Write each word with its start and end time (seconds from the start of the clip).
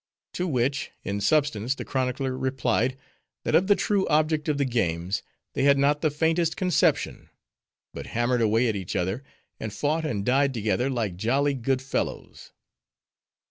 To 0.33 0.47
which 0.47 0.89
in 1.03 1.21
substance 1.21 1.75
the 1.75 1.85
chronicler 1.85 2.35
replied, 2.35 2.97
that 3.43 3.53
of 3.53 3.67
the 3.67 3.75
true 3.75 4.07
object 4.07 4.49
of 4.49 4.57
the 4.57 4.65
games, 4.65 5.21
they 5.53 5.61
had 5.61 5.77
not 5.77 6.01
the 6.01 6.09
faintest 6.09 6.57
conception; 6.57 7.29
but 7.93 8.07
hammered 8.07 8.41
away 8.41 8.67
at 8.67 8.75
each 8.75 8.95
other, 8.95 9.23
and 9.59 9.71
fought 9.71 10.03
and 10.03 10.25
died 10.25 10.55
together, 10.55 10.89
like 10.89 11.17
jolly 11.17 11.53
good 11.53 11.83
fellows. 11.83 12.51